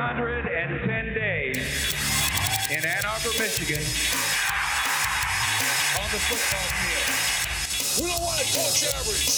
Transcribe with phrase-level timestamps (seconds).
[0.00, 1.58] 110 days
[2.70, 3.84] in Ann Arbor, Michigan
[6.00, 8.00] on the football field.
[8.00, 9.28] We don't want to coach average.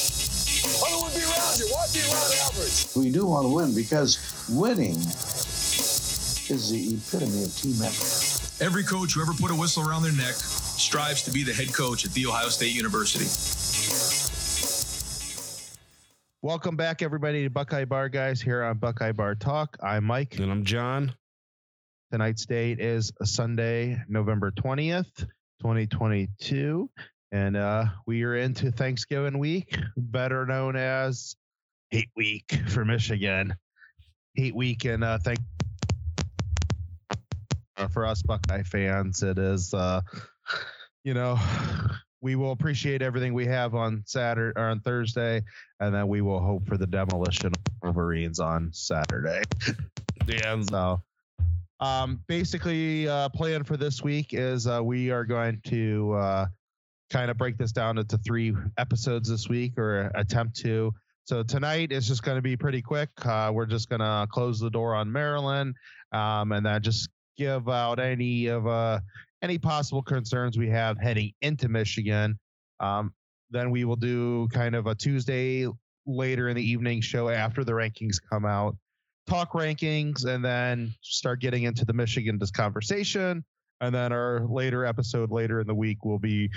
[0.78, 1.66] I don't want to be around you.
[1.66, 2.86] Why be around average?
[2.94, 8.62] We do want to win because winning is the epitome of team effort.
[8.64, 11.74] Every coach who ever put a whistle around their neck strives to be the head
[11.74, 13.26] coach at The Ohio State University.
[16.44, 19.76] Welcome back, everybody, to Buckeye Bar Guys here on Buckeye Bar Talk.
[19.80, 20.40] I'm Mike.
[20.40, 21.14] And I'm John.
[22.10, 25.20] Tonight's date is Sunday, November 20th,
[25.60, 26.90] 2022.
[27.30, 31.36] And uh, we are into Thanksgiving week, better known as
[31.90, 33.54] Hate Week for Michigan.
[34.34, 35.38] Hate Week, and uh, thank
[37.92, 40.00] for us Buckeye fans, it is, uh,
[41.04, 41.38] you know,
[42.22, 45.42] we will appreciate everything we have on Saturday or on Thursday,
[45.80, 49.42] and then we will hope for the demolition of Wolverines on Saturday.
[50.26, 50.62] Yeah.
[50.62, 51.02] So,
[51.80, 56.46] um, basically, uh, plan for this week is uh, we are going to uh,
[57.10, 60.94] kind of break this down into three episodes this week, or attempt to.
[61.24, 63.10] So tonight is just going to be pretty quick.
[63.24, 65.74] Uh, we're just going to close the door on Maryland,
[66.12, 69.00] um, and then just give out any of uh,
[69.42, 72.38] any possible concerns we have heading into Michigan.
[72.80, 73.12] Um,
[73.50, 75.66] then we will do kind of a Tuesday
[76.06, 78.76] later in the evening show after the rankings come out,
[79.26, 83.44] talk rankings, and then start getting into the Michigan conversation.
[83.80, 86.50] And then our later episode later in the week will be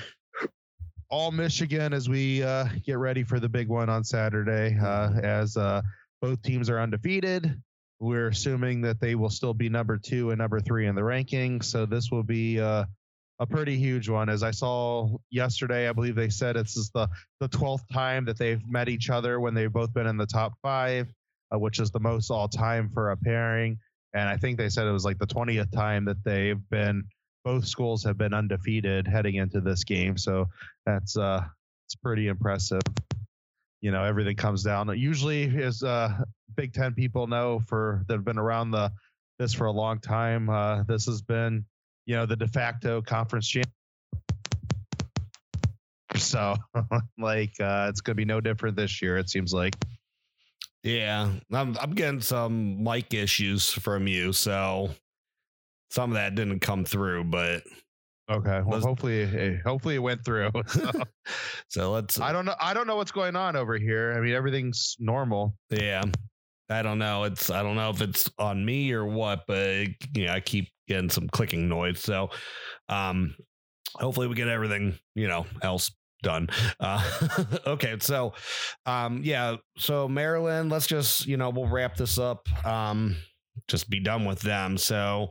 [1.10, 4.78] all Michigan as we uh, get ready for the big one on Saturday.
[4.80, 5.82] Uh, as uh,
[6.22, 7.62] both teams are undefeated,
[8.00, 11.62] we're assuming that they will still be number two and number three in the ranking.
[11.62, 12.86] So this will be uh,
[13.40, 14.30] a pretty huge one.
[14.30, 17.08] As I saw yesterday, I believe they said it's is the
[17.40, 20.54] the twelfth time that they've met each other when they've both been in the top
[20.62, 21.08] five,
[21.54, 23.78] uh, which is the most all time for a pairing.
[24.14, 27.04] And I think they said it was like the twentieth time that they've been
[27.44, 30.18] both schools have been undefeated heading into this game.
[30.18, 30.48] So
[30.86, 31.44] that's uh
[31.88, 32.82] it's pretty impressive.
[33.82, 34.88] You know, everything comes down.
[34.98, 36.10] Usually, as uh,
[36.56, 38.92] Big Ten people know for that have been around the
[39.38, 41.66] this for a long time, uh, this has been
[42.06, 43.68] you know the de facto conference champ.
[46.16, 46.56] So,
[47.18, 49.18] like, uh, it's gonna be no different this year.
[49.18, 49.76] It seems like.
[50.84, 51.32] Yeah.
[51.52, 54.92] I'm I'm getting some mic issues from you, so
[55.90, 57.64] some of that didn't come through, but
[58.32, 58.62] Okay.
[58.62, 60.50] Well, Let's- hopefully, eh, hopefully it went through.
[60.68, 60.92] So,
[61.70, 62.56] so let's I don't know.
[62.60, 64.14] I don't know what's going on over here.
[64.16, 65.56] I mean, everything's normal.
[65.70, 66.04] yeah.
[66.70, 67.24] I don't know.
[67.26, 69.86] It's I don't know if it's on me or what, but
[70.16, 72.00] you know, I keep getting some clicking noise.
[72.00, 72.30] So
[72.90, 73.36] um
[73.96, 75.92] hopefully we get everything, you know, else
[76.24, 76.48] done.
[76.80, 77.04] Uh
[77.68, 78.34] okay, so
[78.88, 82.48] um yeah, so Maryland, let's just, you know, we'll wrap this up.
[82.66, 83.16] Um
[83.68, 84.78] just be done with them.
[84.80, 85.30] So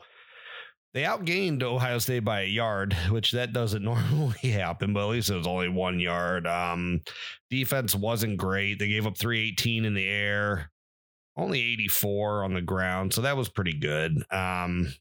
[0.95, 5.31] they outgained Ohio State by a yard, which that doesn't normally happen, but at least
[5.31, 6.47] it was only one yard.
[6.47, 7.03] Um,
[7.51, 8.79] defense wasn't great.
[8.79, 10.71] They gave up 318 in the air,
[11.37, 13.13] only 84 on the ground.
[13.13, 14.23] So that was pretty good.
[14.31, 14.95] Um,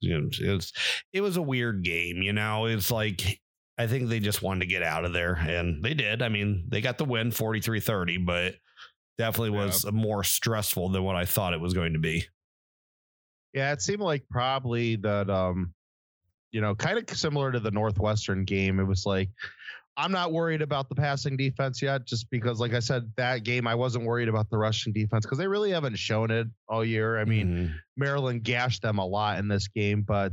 [0.00, 0.72] you know, it was
[1.12, 2.66] it was a weird game, you know.
[2.66, 3.40] It's like
[3.76, 6.22] I think they just wanted to get out of there, and they did.
[6.22, 8.54] I mean, they got the win 43-30, but
[9.18, 12.24] definitely was more stressful than what I thought it was going to be.
[13.54, 15.74] Yeah, it seemed like probably that um
[16.50, 18.80] you know, kind of similar to the Northwestern game.
[18.80, 19.28] It was like
[19.96, 23.66] I'm not worried about the passing defense yet just because like I said that game
[23.66, 27.18] I wasn't worried about the rushing defense cuz they really haven't shown it all year.
[27.18, 27.74] I mean, Mhm.
[27.96, 30.32] Maryland gashed them a lot in this game, but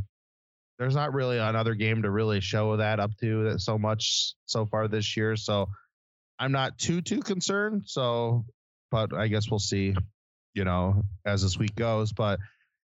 [0.77, 4.65] there's not really another game to really show that up to that so much so
[4.65, 5.35] far this year.
[5.35, 5.69] So
[6.37, 7.83] I'm not too too concerned.
[7.87, 8.45] So,
[8.91, 9.95] but I guess we'll see,
[10.53, 12.11] you know, as this week goes.
[12.13, 12.39] But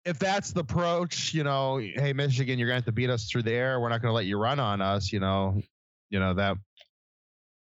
[0.05, 3.43] if that's the approach, you know, hey Michigan, you're gonna have to beat us through
[3.43, 3.79] the air.
[3.79, 5.11] We're not gonna let you run on us.
[5.11, 5.61] You know,
[6.09, 6.57] you know that.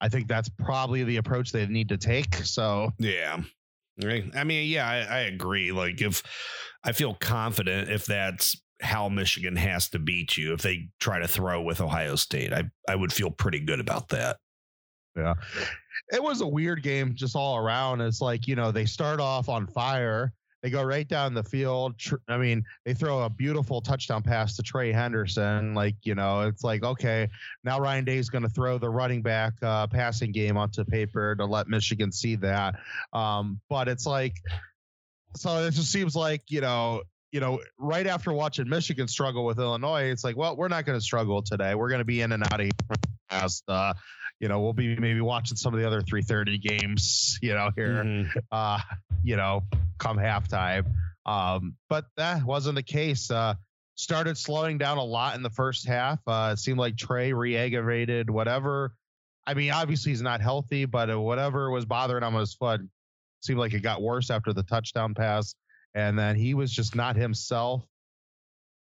[0.01, 2.35] I think that's probably the approach they need to take.
[2.37, 3.43] So Yeah.
[4.03, 4.25] Right.
[4.35, 5.71] I mean, yeah, I, I agree.
[5.71, 6.23] Like, if
[6.83, 11.29] I feel confident if that's how Michigan has to beat you, if they try to
[11.29, 14.39] throw with Ohio State, I, I would feel pretty good about that.
[15.17, 15.35] Yeah.
[16.11, 18.01] It was a weird game just all around.
[18.01, 20.33] It's like, you know, they start off on fire.
[20.63, 22.01] They go right down the field.
[22.29, 25.75] I mean, they throw a beautiful touchdown pass to Trey Henderson.
[25.75, 27.29] Like, you know, it's like, okay,
[27.65, 31.45] now Ryan Day's going to throw the running back uh, passing game onto paper to
[31.47, 32.77] let Michigan see that.
[33.13, 34.37] Um, but it's like,
[35.37, 39.59] so it just seems like, you know, you know, right after watching Michigan struggle with
[39.59, 41.75] Illinois, it's like, well, we're not going to struggle today.
[41.75, 42.71] We're going to be in and out of
[43.31, 43.65] fast.
[43.67, 43.95] Uh,
[44.39, 48.05] you know, we'll be maybe watching some of the other 330 games, you know, here,
[48.05, 48.29] Mhm.
[48.51, 48.79] uh,
[49.23, 49.63] you know,
[50.03, 50.85] come halftime.
[51.25, 53.31] Um, but that wasn't the case.
[53.31, 53.55] Uh,
[53.95, 56.19] started slowing down a lot in the first half.
[56.27, 58.95] Uh, it seemed like Trey re-aggravated whatever.
[59.47, 62.81] I mean, obviously he's not healthy, but whatever was bothering him on his foot
[63.41, 65.55] seemed like it got worse after the touchdown pass,
[65.95, 67.83] and then he was just not himself.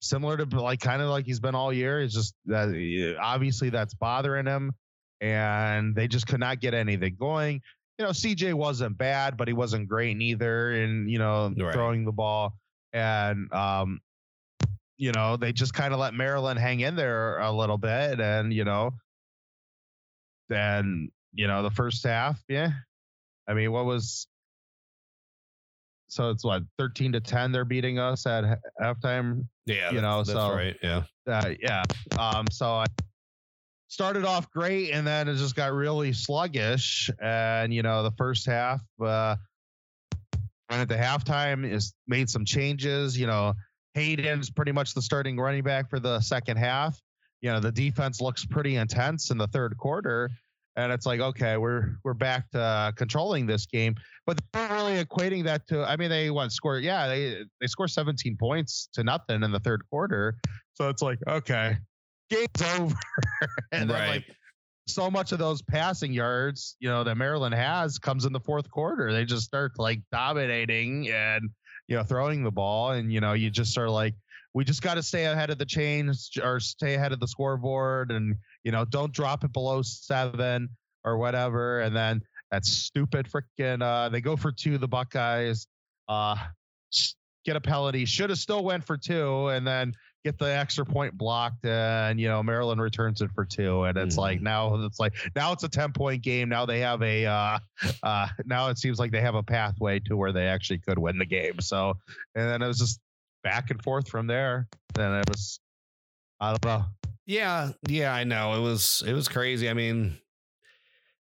[0.03, 2.01] Similar to like kind of like he's been all year.
[2.01, 4.73] It's just that obviously that's bothering him,
[5.21, 7.63] and they just could not get anything going.
[8.01, 11.75] You know, CJ wasn't bad, but he wasn't great neither, in you know Right.
[11.75, 12.55] throwing the ball,
[12.95, 14.01] and um,
[14.97, 18.55] you know they just kind of let Maryland hang in there a little bit, and
[18.55, 18.93] you know,
[20.49, 22.71] then you know the first half, yeah.
[23.47, 24.27] I mean, what was
[26.09, 28.45] so it's what 13 to 10 they're beating us at
[28.81, 30.75] halftime Yeah, You know, that's so- right.
[30.83, 31.83] Yeah, uh, yeah.
[32.19, 32.87] Um, so I
[33.91, 37.11] started off great, and then it just got really sluggish.
[37.21, 39.37] And you know, the first half, uh,
[40.71, 43.19] and at the halftime is made some changes.
[43.19, 43.53] You know,
[43.95, 46.99] Hayden's pretty much the starting running back for the second half.
[47.43, 50.31] You know, the defense looks pretty intense in the third quarter.
[50.77, 55.05] And it's like, okay, we're we're back to uh, controlling this game, but they're really
[55.05, 55.85] equating that to.
[55.85, 56.79] I mean, they what score?
[56.79, 60.37] Yeah, they they score 17 points to nothing in the third quarter.
[60.75, 61.77] So it's like, okay,
[62.31, 62.49] game's
[62.81, 62.95] over.
[63.73, 64.09] and then Right.
[64.09, 64.37] like
[64.87, 68.71] so much of those passing yards, you know, that Maryland has comes in the fourth
[68.71, 69.13] quarter.
[69.13, 71.51] They just start like dominating and
[71.89, 74.15] you know throwing the ball, and you know you just are like,
[74.55, 78.11] we just got to stay ahead of the chains or stay ahead of the scoreboard,
[78.11, 80.69] and you know don't drop it below seven
[81.05, 81.81] or whatever.
[81.81, 85.67] And then that stupid freaking uh, they go for two, the Buckeyes.
[86.09, 86.37] Uh,
[87.45, 88.05] get a penalty.
[88.05, 89.95] Should have still went for two, and then
[90.25, 94.17] get the extra point blocked, and you know Maryland returns it for two, and it's
[94.17, 96.49] like now it's like now it's a ten point game.
[96.49, 97.59] Now they have a uh,
[98.03, 101.19] uh, now it seems like they have a pathway to where they actually could win
[101.19, 101.61] the game.
[101.61, 101.95] So,
[102.35, 103.01] and then it was just
[103.43, 104.69] back and forth from there.
[104.95, 105.61] Then it was
[106.41, 106.85] I don't know.
[107.27, 108.13] yeah, yeah.
[108.15, 109.69] I know it was it was crazy.
[109.69, 110.19] I mean,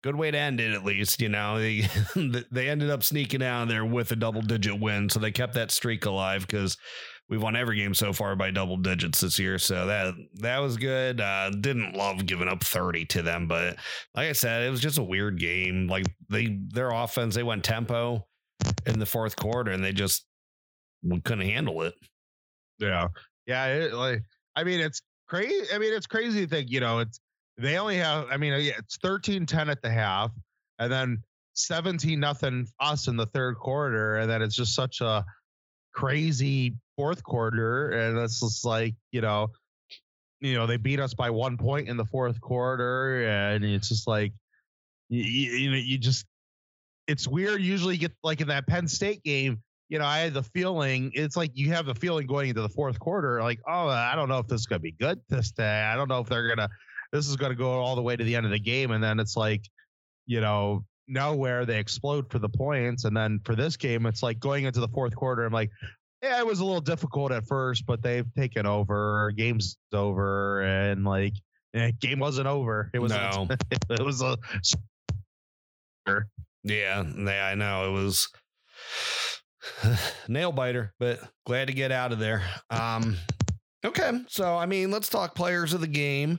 [0.03, 1.21] good way to end it at least.
[1.21, 1.89] You know, they
[2.51, 5.55] they ended up sneaking out of there with a double digit win, so they kept
[5.55, 6.77] that streak alive because
[7.33, 9.59] we've won every game so far by double digits this year.
[9.59, 11.19] So that that was good.
[11.19, 13.77] Uh, didn't love giving up thirty to them, but
[14.15, 15.89] like I said, it was just a weird game.
[15.89, 18.27] Like they their offense, they went tempo
[18.85, 20.27] in the fourth quarter, and they just
[21.25, 21.95] couldn't handle it.
[22.79, 23.09] Yeah.
[23.47, 23.67] Yeah.
[23.67, 24.23] It, like,
[24.57, 25.67] I mean, it's crazy.
[25.73, 27.21] I mean, it's crazy to think, you know, it's,
[27.57, 30.31] they only have, I mean, it's 13 10 at the half
[30.79, 31.23] and then
[31.55, 34.17] 17 nothing us in the third quarter.
[34.17, 35.25] And then it's just such a
[35.95, 37.91] crazy fourth quarter.
[37.91, 39.51] And it's just like, you know,
[40.41, 43.27] you know, they beat us by one point in the fourth quarter.
[43.27, 44.33] And it's just like,
[45.09, 46.27] you, you know, you just,
[47.07, 47.63] it's weird.
[47.63, 51.37] Usually get like in that Penn State game, you know, I had the feeling it's
[51.37, 54.39] like you have the feeling going into the fourth quarter, like, oh, I don't know
[54.39, 55.83] if this is gonna be good this day.
[55.83, 56.71] I don't know if they're gonna
[57.13, 58.91] this is gonna go all the way to the end of the game.
[58.93, 59.69] And then it's like,
[60.27, 63.05] you know, nowhere they explode for the points.
[63.05, 65.71] And then for this game, it's like going into the fourth quarter, I'm like,
[66.23, 71.05] yeah, it was a little difficult at first, but they've taken over, game's over, and
[71.05, 71.35] like
[71.75, 72.91] eh, game wasn't over.
[72.95, 73.49] It was No.
[73.91, 74.39] it was a
[76.65, 78.29] Yeah, yeah, I know it was
[80.29, 82.43] nail biter, but glad to get out of there.
[82.71, 83.17] Um,
[83.85, 86.39] okay, so I mean, let's talk players of the game.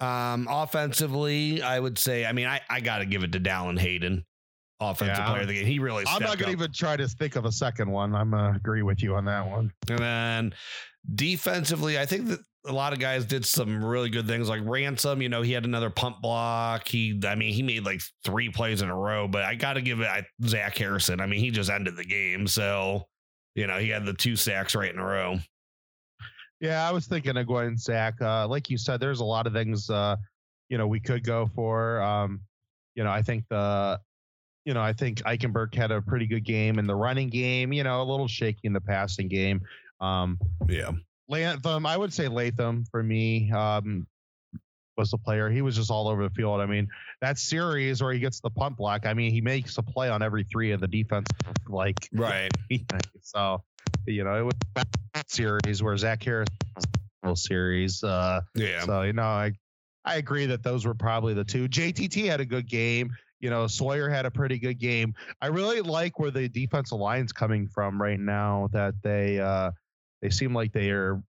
[0.00, 3.78] Um, offensively, I would say, I mean, I, I got to give it to Dallan
[3.78, 4.24] Hayden,
[4.80, 5.28] offensive Yeah.
[5.30, 5.66] player of the game.
[5.66, 6.04] He really.
[6.08, 8.14] I'm not gonna even try to think of a second one.
[8.14, 9.72] I'm gonna agree with you on that one.
[9.88, 10.54] And then
[11.14, 15.20] defensively, I think that a lot of guys did some really good things like Ransom,
[15.20, 16.86] you know, he had another punt block.
[16.86, 19.82] He, I mean, he made like three plays in a row, but I got to
[19.82, 21.20] give it I, Zach Harrison.
[21.20, 22.46] I mean, he just ended the game.
[22.46, 23.08] So,
[23.56, 25.38] you know, he had the two sacks right in a row.
[26.62, 28.22] Yeah, I was thinking of going Zach.
[28.22, 30.14] Uh, like you said, there's a lot of things uh,
[30.68, 32.00] you know we could go for.
[32.00, 32.40] Um,
[32.94, 34.00] you know, I think the
[34.64, 37.72] you know I think Eichenberg had a pretty good game in the running game.
[37.72, 39.60] You know, a little shaky in the passing game.
[40.00, 40.38] Um,
[40.68, 40.92] Yeah.
[41.30, 44.06] Lathan, I would say Lathan for me um,
[44.96, 45.48] was the player.
[45.50, 46.60] He was just all over the field.
[46.60, 46.88] I mean,
[47.20, 49.06] that series where he gets the punt block.
[49.06, 51.26] I mean, he makes a play on every three of the defense.
[51.68, 52.50] Like Right.
[53.22, 53.62] so,
[54.06, 54.84] you know, it was
[55.14, 58.02] that series where Zach Harris was a little series.
[58.04, 58.84] Uh, Yeah.
[58.84, 59.52] so you know, I
[60.04, 61.68] I agree that those were probably the two.
[61.68, 63.10] JTT had a good game.
[63.40, 65.14] You know, Sawyer had a pretty good game.
[65.40, 68.68] I really like where the defensive line's coming from right now.
[68.72, 69.70] That they uh,
[70.20, 71.22] they seem like they are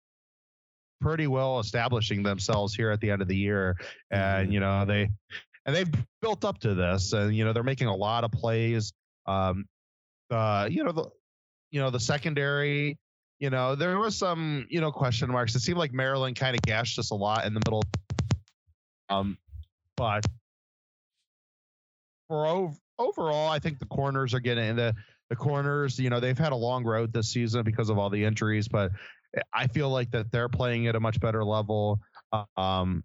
[1.04, 3.76] pretty well establishing themselves here at the end of the year,
[4.12, 5.10] and you know they
[5.66, 5.92] and they've
[6.22, 8.94] built up to this, and you know they're making a lot of plays.
[9.26, 9.66] Um,
[10.32, 11.10] uh, you know the
[11.74, 13.00] you know, the secondary,
[13.40, 15.56] you know, there was some, you know, question marks.
[15.56, 17.82] It seemed like Maryland kind of gashed us a lot in the middle.
[19.10, 19.40] Um,
[19.98, 20.24] but
[22.28, 24.94] for ov- overall, I think the corners are getting the
[25.32, 25.98] the corners.
[25.98, 28.92] You know, they've had a long road this season because of all the injuries, but
[29.54, 32.00] I feel like that they're playing at a much better level.
[32.58, 33.04] Um,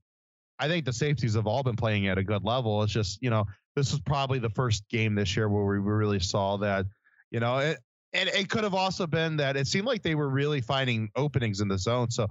[0.59, 2.83] I think the safeties have all been playing at a good level.
[2.83, 6.21] It's just, you know, this is probably the first game this year where we really
[6.21, 6.87] saw that,
[7.31, 7.79] you know, it,
[8.13, 11.61] and it could have also been that it seemed like they were really finding openings
[11.61, 12.11] in the zone.
[12.11, 12.27] So,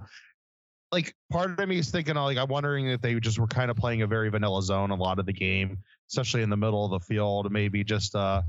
[0.90, 3.76] like, part of me is thinking, like, I'm wondering if they just were kind of
[3.76, 5.78] playing a very vanilla zone a lot of the game,
[6.10, 7.50] especially in the middle of the field.
[7.52, 8.42] Maybe just, uh,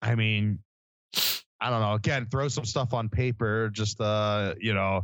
[0.00, 0.58] I mean,
[1.62, 1.94] I don't know.
[1.94, 3.70] Again, throw some stuff on paper.
[3.72, 5.02] Just, uh, you know,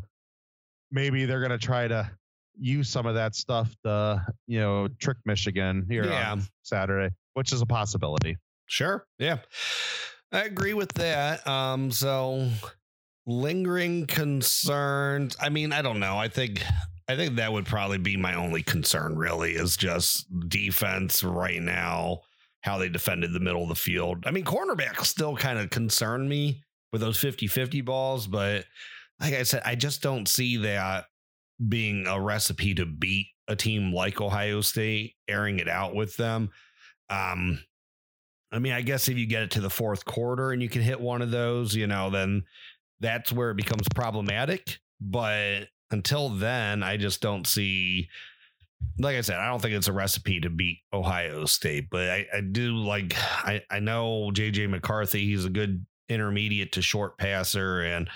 [0.91, 2.11] maybe they're gonna try to
[2.59, 6.33] use some of that stuff to, you know, trick Michigan here Yeah.
[6.33, 8.37] on Saturday, which is a possibility.
[8.67, 9.07] Sure.
[9.19, 9.39] Yeah.
[10.33, 11.47] I agree with that.
[11.47, 12.51] Um, so
[13.27, 15.37] lingering concerns.
[15.41, 16.19] I mean, I don't know.
[16.19, 16.63] I think
[17.11, 22.21] I think that would probably be my only concern really is just defense right now,
[22.63, 24.25] how they defended the middle of the field.
[24.27, 26.63] I mean, cornerbacks still kind of concern me
[26.93, 28.65] with those 50-50 balls, but
[29.21, 31.07] like I said, I just don't see that
[31.69, 36.51] being a recipe to beat a team like Ohio State, airing it out with them.
[37.11, 37.61] Um,
[38.53, 40.83] I mean, I guess if you get it to the fourth quarter and you can
[40.83, 42.45] hit one of those, you know, then
[43.01, 44.79] that's where it becomes problematic.
[45.01, 48.09] But until then, I just don't see,
[48.99, 51.89] like I said, I don't think it's a recipe to beat Ohio State.
[51.91, 56.83] But I, I do like, I, I know JJ McCarthy, he's a good intermediate to
[56.83, 58.09] short passer and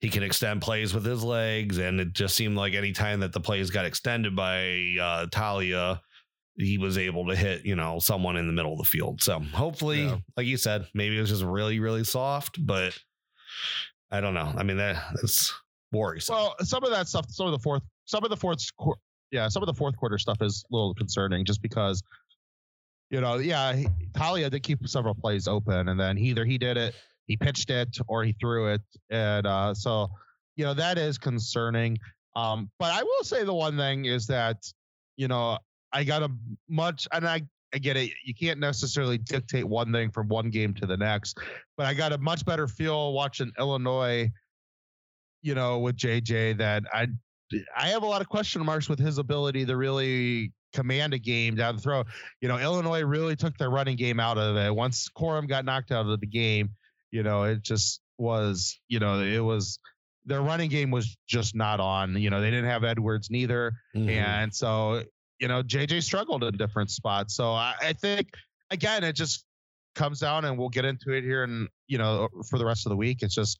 [0.00, 1.78] he can extend plays with his legs.
[1.78, 4.60] And it just seemed like any time that the plays got extended by
[5.00, 6.00] uh, Taulia,
[6.56, 9.22] he was able to hit, you know, someone in the middle of the field.
[9.22, 10.16] So hopefully, Yeah.
[10.36, 12.98] like you said, maybe it was just really, really soft, but
[14.10, 14.52] I don't know.
[14.56, 15.52] I mean, that that's
[15.92, 16.34] worrisome.
[16.34, 18.58] Well, some of that stuff, some of the fourth, some of the fourth,
[19.30, 22.02] yeah, some of the fourth quarter stuff is a little concerning, just because,
[23.10, 23.82] you know, yeah,
[24.12, 26.94] Taulia did keep several plays open, and then either he did it,
[27.26, 30.08] he pitched it, or he threw it, and uh, so,
[30.56, 31.98] you know, that is concerning.
[32.36, 34.56] Um, but I will say the one thing is that,
[35.16, 35.58] you know,
[35.92, 36.30] I got a
[36.68, 37.42] much, and I.
[37.74, 38.10] I get it.
[38.24, 41.38] You can't necessarily dictate one thing from one game to the next,
[41.76, 44.32] but I got a much better feel watching Illinois
[45.42, 47.08] you know, with JJ that I
[47.76, 51.56] I have a lot of question marks with his ability to really command a game
[51.56, 52.04] down the throw.
[52.40, 54.74] You know, Illinois really took their running game out of it.
[54.74, 56.70] Once Corum got knocked out of the game,
[57.10, 59.78] you know, it just was, you know, it was
[60.26, 62.16] their running game was just not on.
[62.16, 63.72] You know, they didn't have Edwards neither.
[63.96, 64.10] Mhm.
[64.10, 65.02] And so,
[65.40, 67.34] you know, JJ struggled in different spots.
[67.34, 68.28] So I, I think
[68.70, 69.44] again, it just
[69.94, 72.90] comes down and we'll get into it here and you know, for the rest of
[72.90, 73.22] the week.
[73.22, 73.58] It's just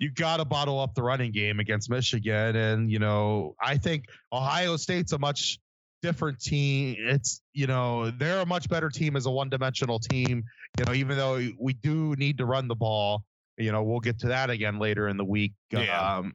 [0.00, 2.56] you got to bottle up the running game against Michigan.
[2.56, 5.60] And, you know, I think Ohio State's a much
[6.00, 6.96] different team.
[6.98, 10.42] It's, you know, they're a much better team as a one dimensional team,
[10.78, 13.24] you know, even though we do need to run the ball,
[13.58, 15.52] you know, we'll get to that again later in the week.
[15.70, 16.16] Yeah.
[16.16, 16.32] Um,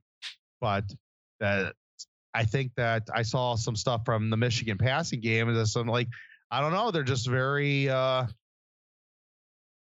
[0.61, 0.83] but
[1.39, 1.73] that
[2.35, 6.09] I think that I saw some stuff from the Michigan passing game and some like,
[6.51, 8.27] I don't know, they're just very, uh,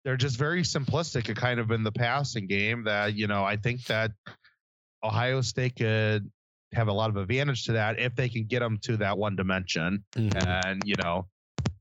[0.04, 1.34] they're just very simplistic.
[1.36, 4.12] Kind of in the passing game that you know i think that
[5.04, 6.30] ohio state could
[6.72, 9.36] have a lot of advantage to that if they can get them to that one
[9.36, 10.04] dimension.
[10.14, 10.46] Mhm.
[10.46, 11.26] and you know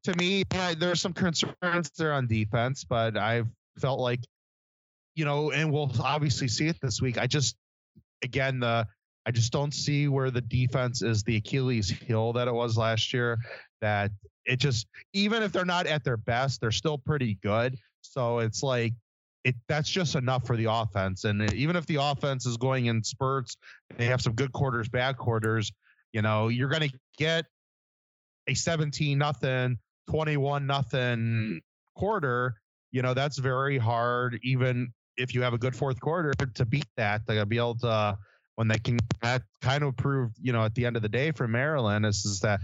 [0.04, 3.48] to me yeah, there's some concerns there on defense but i've
[3.80, 4.22] felt like
[5.16, 7.18] you know and we'll obviously see it this week.
[7.18, 7.56] I just
[8.24, 8.88] again the
[9.26, 13.14] i just don't see where the defense is the achilles heel that it was last
[13.14, 13.38] year
[13.82, 14.12] that
[14.46, 17.78] it just even if they're not at their best they're still pretty good
[18.12, 18.94] so it's like
[19.44, 21.24] it that's just enough for the offense.
[21.24, 23.56] And eh, even if the offense is going in spurts,
[23.98, 25.72] they have some good quarters, bad quarters,
[26.14, 27.46] you know, you're gonna get
[28.48, 29.78] a 17 nothing,
[30.10, 31.62] 21 nothing
[31.96, 32.56] quarter.
[32.92, 36.88] You know, that's very hard, even if you have a good fourth quarter to beat
[36.96, 37.26] that.
[37.26, 38.18] Gonna be able to
[38.56, 41.32] when they can that kind of proved, you know, at the end of the day
[41.32, 42.60] for Maryland is, is that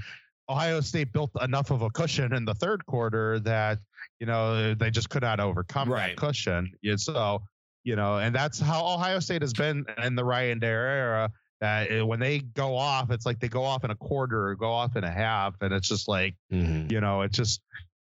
[0.54, 3.80] Ohio State built enough of a cushion in the third quarter that
[4.20, 6.10] you know they just could not overcome Right.
[6.10, 6.72] that cushion.
[6.82, 7.42] Yeah, so
[7.84, 11.32] you know, and that's how Ohio State has been in the Ryan Day era.
[11.60, 14.56] That uh, when they go off, it's like they go off in a quarter or
[14.56, 16.92] go off in a half, and it's just like Mhm.
[16.92, 17.62] you know, it's just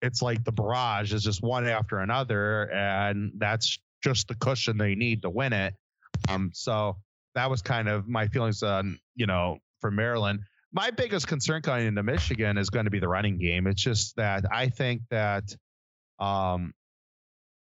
[0.03, 4.95] it's like the barrage is just one after another, and that's just the cushion they
[4.95, 5.75] need to win it.
[6.29, 6.97] Um, so
[7.35, 10.41] that was kind of my feelings on you know for Maryland.
[10.73, 13.67] My biggest concern going into Michigan is going to be the running game.
[13.67, 15.45] It's just that I think that
[16.19, 16.73] um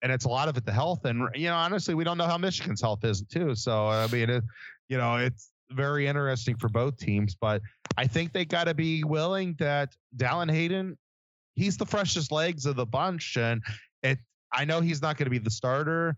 [0.02, 1.04] and it's a lot of it the health.
[1.04, 3.54] And you know, honestly, we don't know how Michigan's health is too.
[3.54, 4.44] So I mean, it,
[4.88, 7.34] you know, it's very interesting for both teams.
[7.34, 7.62] But
[7.96, 10.96] I think they got to be willing that Dallan Hayden,
[11.54, 13.62] he's the freshest legs of the bunch, and
[14.02, 14.18] it.
[14.52, 16.16] I know he's not going to be the starter.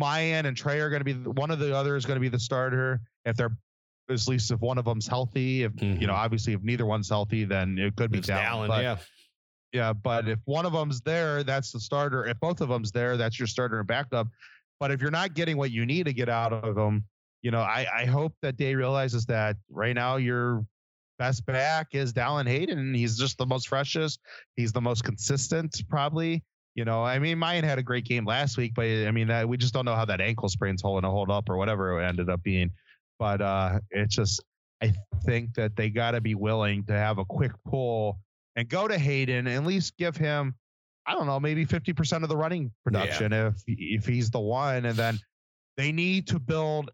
[0.00, 2.28] Miyan and Trey are going to be one of the other is going to be
[2.28, 3.56] the starter if they're
[4.08, 5.64] at least if one of them's healthy.
[5.64, 6.10] If you know, mm-hmm.
[6.10, 8.66] obviously, if neither one's healthy, then it could be It's Dallan.
[8.66, 8.96] Dallan, but- yeah.
[9.72, 12.26] yeah, but if one of them's there, that's the starter.
[12.26, 14.28] If both of them's there, that's your starter and backup.
[14.78, 17.04] But if you're not getting what you need to get out of them,
[17.42, 20.66] you know, I, I hope that Day realizes that right now your
[21.18, 22.92] best back is Dallan Hayden.
[22.94, 24.20] He's just the most freshest.
[24.56, 26.44] He's the most consistent, probably.
[26.74, 29.48] You know, I mean, Miyan had a great game last week, but I mean, that,
[29.48, 32.06] we just don't know how that ankle sprain's holding to hold up or whatever it
[32.06, 32.70] ended up being.
[33.18, 34.42] But uh, it's just,
[34.82, 34.92] I
[35.24, 38.18] think that they got to be willing to have a quick pull
[38.56, 40.54] and go to Hayden and at least give him,
[41.06, 44.84] I don't know, maybe 50% of the running production if if he's the one.
[44.84, 45.18] And then
[45.76, 46.90] they need to build,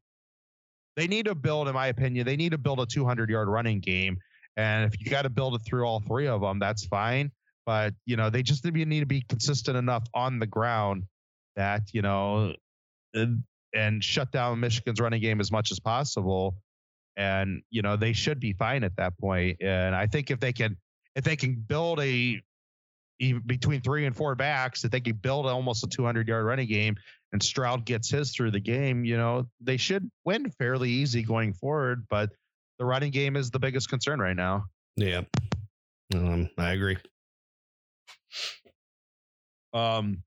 [0.97, 3.81] they need to build, in my opinion, they need to build a 200 yard running
[3.81, 4.19] game.
[4.57, 7.33] And if you got to build it through all three of them, that's fine.
[7.65, 11.05] But you know, they just need to be consistent enough on the ground
[11.57, 12.55] that you know,
[13.75, 16.57] and, shut down Michigan's running game as much as possible.
[17.17, 19.59] And you know, they should be fine at that point.
[19.61, 20.77] And I think if they can
[21.15, 22.41] if they can build a
[23.47, 26.97] between three and four backs, if they can build almost a 200 yard running game
[27.33, 31.53] and Stroud gets his through the game, you know, they should win fairly easy going
[31.55, 32.07] forward.
[32.11, 32.31] But
[32.79, 34.65] the running game is the biggest concern right now.
[34.97, 35.23] Yeah.
[36.15, 36.99] Um, I agree.
[39.73, 40.23] Um,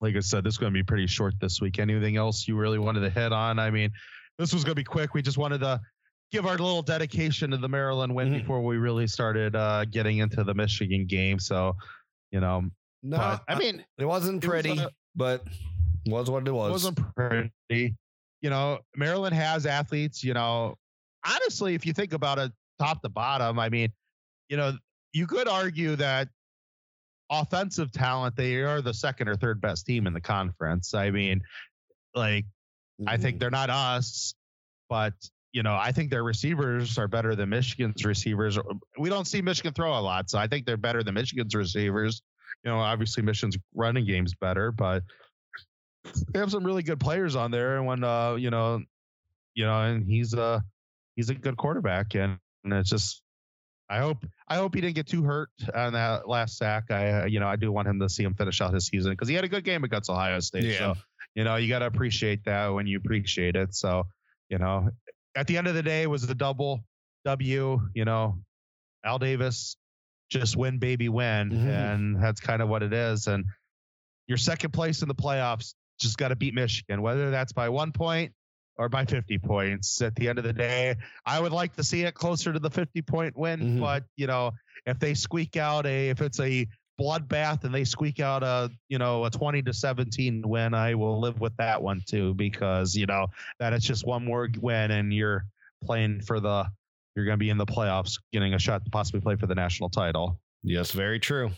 [0.00, 1.78] like I said, this is going to be pretty short this week.
[1.78, 3.58] Anything else you really wanted to hit on?
[3.58, 3.90] I mean,
[4.38, 5.12] this was going to be quick.
[5.14, 5.80] We just wanted to
[6.32, 8.38] give our little dedication to the Maryland win Mhm.
[8.38, 11.38] before we really started uh, getting into the Michigan game.
[11.38, 11.76] So,
[12.30, 12.62] you know,
[13.02, 15.44] No, but I mean, it wasn't it was pretty, a- but
[16.06, 16.68] was what it was.
[16.68, 17.94] It wasn't pretty.
[18.42, 20.76] You know, Maryland has athletes, you know,
[21.26, 23.92] honestly, if you think about it top to bottom, I mean,
[24.48, 24.78] you know,
[25.12, 26.28] you could argue that
[27.30, 30.94] offensive talent, they are the second or third best team in the conference.
[30.94, 31.42] I mean,
[32.14, 32.44] like,
[33.06, 33.38] I think mm-hmm.
[33.38, 34.34] they're not us,
[34.88, 35.14] but
[35.52, 38.56] you know, I think their receivers are better than Michigan's receivers.
[38.58, 38.62] Uh,
[38.98, 42.22] we don't see Michigan throw a lot, so I think they're better than Michigan's receivers.
[42.64, 45.02] You know, obviously Michigan's running game's better, but
[46.32, 47.76] they have some really good players on there.
[47.76, 48.82] And when uh, you know,
[49.54, 50.62] you know, and he's a
[51.16, 53.22] he's a good quarterback, and, and it's just
[53.90, 56.90] I hope I hope he didn't get too hurt on that last sack.
[56.90, 59.10] I uh, you know I do want him to see him finish out his season
[59.12, 60.64] because he had a good game against Ohio State.
[60.64, 60.78] Yeah.
[60.78, 60.94] So
[61.34, 63.74] you know you got to appreciate that when you appreciate it.
[63.74, 64.04] So
[64.48, 64.90] you know
[65.34, 66.80] at the end of the day it was the double
[67.24, 67.80] W.
[67.94, 68.38] You know
[69.04, 69.76] Al Davis
[70.30, 71.66] just win baby win, Mhm.
[71.66, 73.26] and that's kind of what it is.
[73.26, 73.46] And
[74.28, 77.90] your second place in the playoffs just got to beat Michigan, whether that's by one
[77.90, 78.32] point
[78.80, 80.00] or by 50 points.
[80.00, 82.70] At the end of the day, I would like to see it closer to the
[82.70, 83.80] 50 point win, Mhm.
[83.80, 84.52] but you know,
[84.86, 86.66] if they squeak out a, if it's a
[86.98, 91.20] bloodbath and they squeak out a, you know, a 20 to 17 win, I will
[91.20, 93.26] live with that one too, because you know
[93.58, 95.44] that it's just one more win and you're
[95.84, 96.64] playing for the,
[97.14, 99.54] you're going to be in the playoffs, getting a shot to possibly play for the
[99.54, 100.40] national title.
[100.62, 101.50] yes, very true.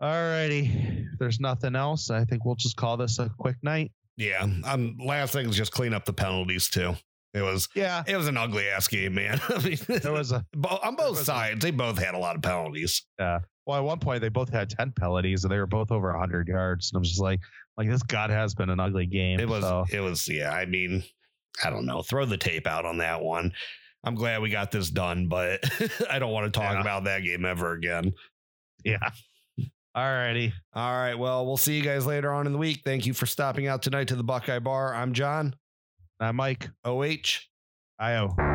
[0.00, 0.66] All righty.
[1.12, 3.92] If there's nothing else, I think we'll just call this a quick night.
[4.20, 4.46] Yeah.
[4.64, 6.94] Um, last thing is just clean up the penalties too.
[7.32, 8.02] It was Yeah.
[8.06, 9.40] it was an ugly ass game, man.
[9.48, 10.44] I mean, There was a,
[10.82, 13.02] on both was a- sides, they both had a lot of penalties.
[13.18, 13.38] Yeah.
[13.66, 16.48] well, at one point they both had 10 penalties and they were both over 100
[16.48, 16.90] yards.
[16.92, 17.40] And I'm just like,
[17.76, 19.40] like this God has been an ugly game.
[19.40, 20.52] It was so, it was yeah.
[20.52, 21.02] I mean,
[21.64, 22.02] I don't know.
[22.02, 23.52] Throw the tape out on that one.
[24.04, 25.62] I'm glad we got this done, but
[26.10, 26.80] I don't want to talk Yeah.
[26.80, 28.12] about that game ever again.
[28.84, 29.10] yeah.
[29.94, 30.52] All righty.
[30.72, 31.14] All right.
[31.14, 32.82] Well, we'll see you guys later on in the week.
[32.84, 34.94] Thank you for stopping out tonight to the Buckeye Bar.
[34.94, 35.54] I'm John.
[36.20, 36.70] I'm Mike.
[36.84, 37.46] OH.
[37.98, 38.49] Io.